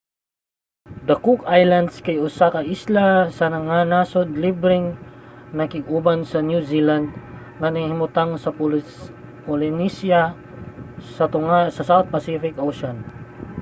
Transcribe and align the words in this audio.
ang 1.11 1.19
cook 1.25 1.41
islands 1.61 1.95
kay 2.05 2.15
usa 2.27 2.45
ka 2.55 2.61
isla 2.75 3.07
nga 3.67 3.79
nasod 3.93 4.27
nga 4.31 4.41
libreng 4.43 4.85
nakig-uban 5.57 6.19
sa 6.31 6.39
new 6.49 6.61
zealand 6.71 7.07
nga 7.59 7.69
nahimutang 7.75 8.31
sa 8.43 8.55
polynesia 9.49 10.21
sa 11.15 11.25
tunga 11.33 11.59
sa 11.75 11.83
south 11.89 12.07
pacific 12.15 12.53
ocean 12.67 12.97